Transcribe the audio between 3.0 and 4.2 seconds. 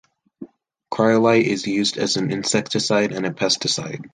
and a pesticide.